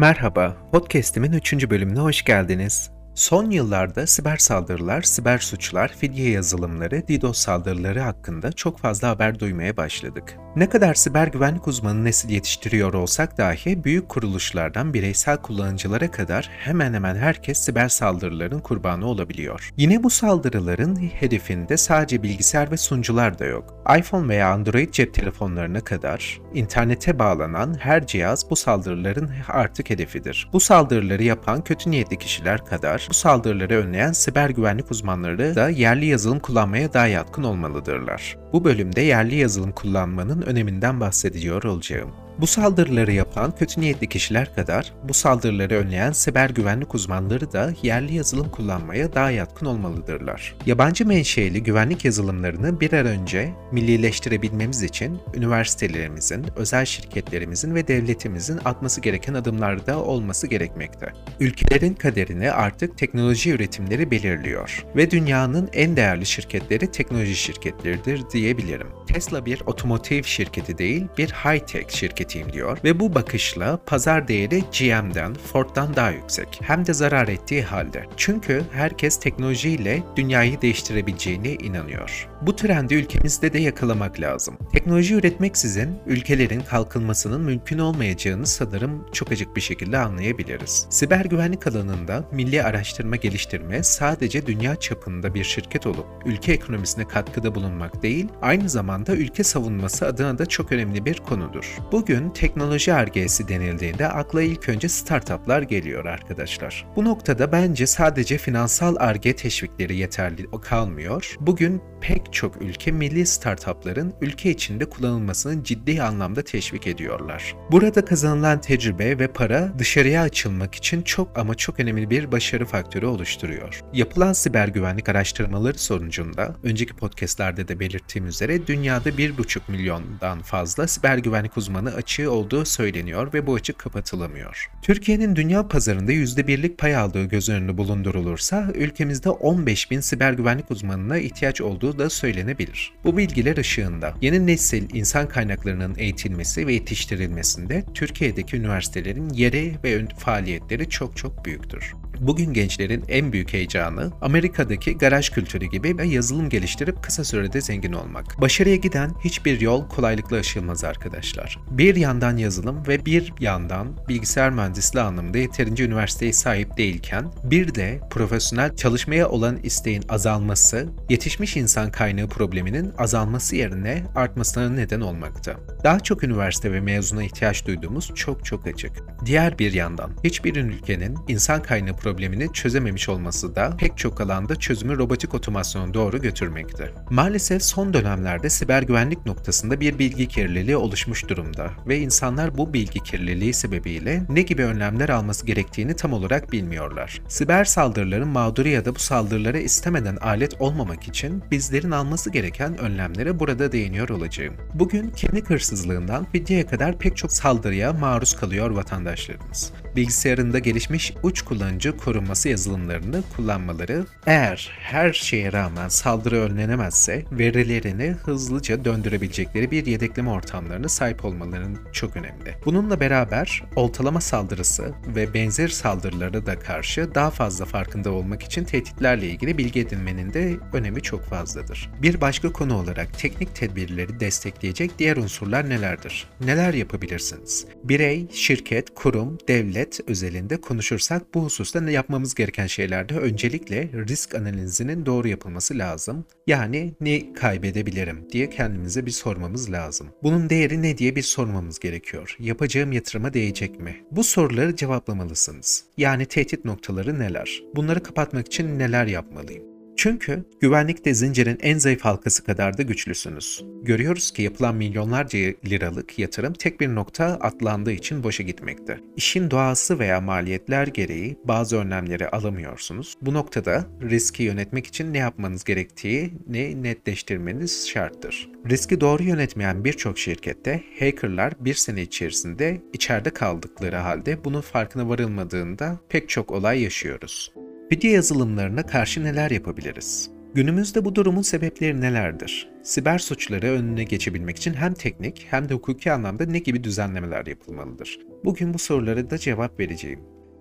[0.00, 1.70] Merhaba, podcast'imin 3.
[1.70, 2.90] bölümüne hoş geldiniz.
[3.20, 9.76] Son yıllarda siber saldırılar, siber suçlar, fidye yazılımları, DDoS saldırıları hakkında çok fazla haber duymaya
[9.76, 10.36] başladık.
[10.56, 16.94] Ne kadar siber güvenlik uzmanı nesil yetiştiriyor olsak dahi büyük kuruluşlardan bireysel kullanıcılara kadar hemen
[16.94, 19.70] hemen herkes siber saldırıların kurbanı olabiliyor.
[19.76, 23.84] Yine bu saldırıların hedefinde sadece bilgisayar ve sunucular da yok.
[23.98, 30.48] iPhone veya Android cep telefonlarına kadar internete bağlanan her cihaz bu saldırıların artık hedefidir.
[30.52, 36.06] Bu saldırıları yapan kötü niyetli kişiler kadar bu saldırıları önleyen siber güvenlik uzmanları da yerli
[36.06, 38.38] yazılım kullanmaya daha yatkın olmalıdırlar.
[38.52, 42.10] Bu bölümde yerli yazılım kullanmanın öneminden bahsediyor olacağım.
[42.40, 48.14] Bu saldırıları yapan kötü niyetli kişiler kadar bu saldırıları önleyen siber güvenlik uzmanları da yerli
[48.14, 50.56] yazılım kullanmaya daha yatkın olmalıdırlar.
[50.66, 59.00] Yabancı menşeli güvenlik yazılımlarını bir an önce millileştirebilmemiz için üniversitelerimizin, özel şirketlerimizin ve devletimizin atması
[59.00, 61.12] gereken adımlarda olması gerekmekte.
[61.40, 68.99] Ülkelerin kaderini artık teknoloji üretimleri belirliyor ve dünyanın en değerli şirketleri teknoloji şirketleridir diyebilirim.
[69.12, 74.60] Tesla bir otomotiv şirketi değil, bir high-tech şirketi üreteyim diyor ve bu bakışla pazar değeri
[74.60, 76.60] GM'den, Ford'dan daha yüksek.
[76.62, 78.06] Hem de zarar ettiği halde.
[78.16, 82.28] Çünkü herkes teknolojiyle dünyayı değiştirebileceğine inanıyor.
[82.42, 84.58] Bu trendi ülkemizde de yakalamak lazım.
[84.72, 90.86] Teknoloji üretmeksizin ülkelerin kalkınmasının mümkün olmayacağını sanırım çok açık bir şekilde anlayabiliriz.
[90.90, 97.54] Siber güvenlik alanında milli araştırma geliştirme sadece dünya çapında bir şirket olup ülke ekonomisine katkıda
[97.54, 101.78] bulunmak değil, aynı zamanda ülke savunması adına da çok önemli bir konudur.
[101.92, 106.86] Bugün teknoloji argesi denildiğinde akla ilk önce startuplar geliyor arkadaşlar.
[106.96, 111.36] Bu noktada bence sadece finansal arge teşvikleri yeterli kalmıyor.
[111.40, 117.56] Bugün pek çok ülke milli startupların ülke içinde kullanılmasını ciddi anlamda teşvik ediyorlar.
[117.70, 123.06] Burada kazanılan tecrübe ve para dışarıya açılmak için çok ama çok önemli bir başarı faktörü
[123.06, 123.80] oluşturuyor.
[123.92, 131.18] Yapılan siber güvenlik araştırmaları sonucunda önceki podcastlerde de belirttiğim üzere dünyada 1,5 milyondan fazla siber
[131.18, 134.70] güvenlik uzmanı açığı olduğu söyleniyor ve bu açık kapatılamıyor.
[134.82, 141.18] Türkiye'nin dünya pazarında %1'lik pay aldığı göz önünde bulundurulursa ülkemizde 15 bin siber güvenlik uzmanına
[141.18, 142.92] ihtiyaç olduğu da söylenebilir.
[143.04, 150.88] Bu bilgiler ışığında yeni nesil insan kaynaklarının eğitilmesi ve yetiştirilmesinde Türkiye'deki üniversitelerin yeri ve faaliyetleri
[150.88, 151.92] çok çok büyüktür.
[152.20, 158.40] Bugün gençlerin en büyük heyecanı Amerika'daki garaj kültürü gibi yazılım geliştirip kısa sürede zengin olmak.
[158.40, 161.58] Başarıya giden hiçbir yol kolaylıkla aşılmaz arkadaşlar.
[161.70, 168.00] Bir yandan yazılım ve bir yandan bilgisayar mühendisliği anlamında yeterince üniversiteye sahip değilken bir de
[168.10, 175.56] profesyonel çalışmaya olan isteğin azalması, yetişmiş insan kaynağı probleminin azalması yerine artmasına neden olmakta.
[175.84, 178.92] Daha çok üniversite ve mezuna ihtiyaç duyduğumuz çok çok açık.
[179.26, 184.98] Diğer bir yandan hiçbir ülkenin insan kaynağı problemini çözememiş olması da pek çok alanda çözümü
[184.98, 186.94] robotik otomasyona doğru götürmekte.
[187.10, 193.00] Maalesef son dönemlerde siber güvenlik noktasında bir bilgi kirliliği oluşmuş durumda ve insanlar bu bilgi
[193.00, 197.22] kirliliği sebebiyle ne gibi önlemler alması gerektiğini tam olarak bilmiyorlar.
[197.28, 203.38] Siber saldırıların mağduru ya da bu saldırılara istemeden alet olmamak için bizlerin alması gereken önlemlere
[203.38, 204.54] burada değiniyor olacağım.
[204.74, 209.72] Bugün kimlik hırsızlığından fidyeye kadar pek çok saldırıya maruz kalıyor vatandaşlarımız.
[209.96, 218.14] Bilgisayarında gelişmiş uç kullanıcı korunması yazılımlarını kullanmaları eğer her şeye rağmen saldırı önlenemezse verilerini
[218.60, 222.54] hızlıca döndürebilecekleri bir yedekleme ortamlarına sahip olmalarının çok önemli.
[222.64, 229.28] Bununla beraber oltalama saldırısı ve benzer saldırılara da karşı daha fazla farkında olmak için tehditlerle
[229.28, 231.90] ilgili bilgi edinmenin de önemi çok fazladır.
[232.02, 236.26] Bir başka konu olarak teknik tedbirleri destekleyecek diğer unsurlar nelerdir?
[236.40, 237.66] Neler yapabilirsiniz?
[237.84, 245.06] Birey, şirket, kurum, devlet özelinde konuşursak bu hususta ne yapmamız gereken şeylerde öncelikle risk analizinin
[245.06, 246.24] doğru yapılması lazım.
[246.46, 250.06] Yani ne kaybedebilirim diye kendimize bir sormamız lazım.
[250.22, 252.36] Bunun değeri ne diye bir sormamız gerekiyor.
[252.38, 253.96] Yapacağım yatırıma değecek mi?
[254.10, 255.84] Bu soruları cevaplamalısınız.
[255.96, 257.62] Yani tehdit noktaları neler?
[257.76, 259.69] Bunları kapatmak için neler yapmalıyım?
[260.00, 263.64] Çünkü güvenlikte zincirin en zayıf halkası kadar da güçlüsünüz.
[263.82, 269.00] Görüyoruz ki yapılan milyonlarca liralık yatırım tek bir nokta atlandığı için boşa gitmekte.
[269.16, 273.16] İşin doğası veya maliyetler gereği bazı önlemleri alamıyorsunuz.
[273.22, 278.48] Bu noktada riski yönetmek için ne yapmanız gerektiği ne netleştirmeniz şarttır.
[278.70, 285.98] Riski doğru yönetmeyen birçok şirkette hackerlar bir sene içerisinde içeride kaldıkları halde bunun farkına varılmadığında
[286.08, 287.52] pek çok olay yaşıyoruz.
[287.90, 290.30] Fidye yazılımlarına karşı neler yapabiliriz?
[290.54, 292.68] Günümüzde bu durumun sebepleri nelerdir?
[292.82, 298.18] Siber suçları önüne geçebilmek için hem teknik hem de hukuki anlamda ne gibi düzenlemeler yapılmalıdır?
[298.44, 300.20] Bugün bu sorulara da cevap vereceğim.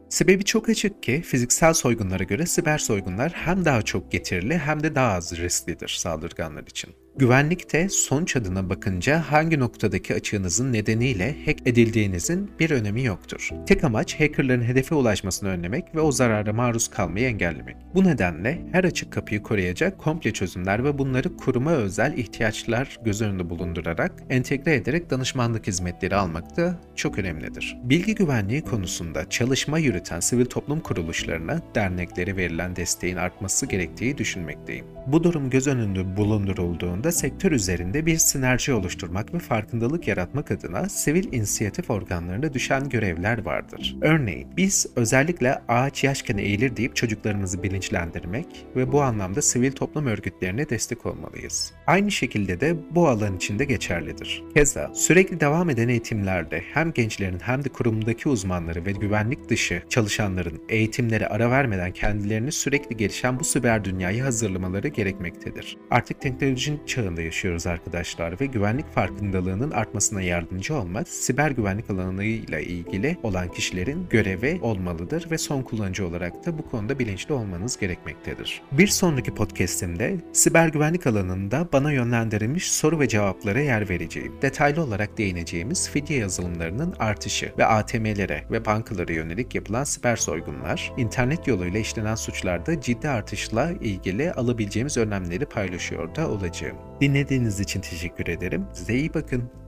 [0.09, 4.95] Sebebi çok açık ki fiziksel soygunlara göre siber soygunlar hem daha çok getirili hem de
[4.95, 6.89] daha az risklidir saldırganlar için.
[7.17, 13.49] Güvenlikte sonuç adına bakınca hangi noktadaki açığınızın nedeniyle hack edildiğinizin bir önemi yoktur.
[13.67, 17.75] Tek amaç hackerların hedefe ulaşmasını önlemek ve o zarara maruz kalmayı engellemek.
[17.95, 23.49] Bu nedenle her açık kapıyı koruyacak komple çözümler ve bunları kuruma özel ihtiyaçlar göz önünde
[23.49, 27.77] bulundurarak entegre ederek danışmanlık hizmetleri almak da çok önemlidir.
[27.83, 34.85] Bilgi güvenliği konusunda çalışma yürüten sivil toplum kuruluşlarına derneklere verilen desteğin artması gerektiği düşünmekteyim.
[35.07, 41.33] Bu durum göz önünde bulundurulduğunda sektör üzerinde bir sinerji oluşturmak ve farkındalık yaratmak adına sivil
[41.33, 43.95] inisiyatif organlarına düşen görevler vardır.
[44.01, 50.69] Örneğin biz özellikle ağaç yaşken eğilir deyip çocuklarımızı bilinçlendirmek ve bu anlamda sivil toplum örgütlerine
[50.69, 51.73] destek olmalıyız.
[51.87, 54.43] Aynı şekilde de bu alan içinde geçerlidir.
[54.55, 60.61] Keza sürekli devam eden eğitimlerde hem gençlerin hem de kurumdaki uzmanları ve güvenlik dışı çalışanların
[60.69, 65.77] eğitimlere ara vermeden kendilerini sürekli gelişen bu siber dünyayı hazırlamaları gerekmektedir.
[65.91, 73.17] Artık teknolojinin çağında yaşıyoruz arkadaşlar ve güvenlik farkındalığının artmasına yardımcı olmak siber güvenlik alanıyla ilgili
[73.23, 78.61] olan kişilerin görevi olmalıdır ve son kullanıcı olarak da bu konuda bilinçli olmanız gerekmektedir.
[78.71, 84.33] Bir sonraki podcastimde siber güvenlik alanında bana yönlendirilmiş soru ve cevaplara yer vereceğim.
[84.41, 91.47] Detaylı olarak değineceğimiz fidye yazılımlarının artışı ve ATM'lere ve bankalara yönelik yapılan siber soygunlar, internet
[91.47, 96.78] yoluyla işlenen suçlarda ciddi artışla ilgili alabileceğimiz önlemleri paylaşıyor da olacağım.
[97.01, 98.65] Dinlediğiniz için teşekkür ederim.
[98.73, 99.58] Size iyi bakın.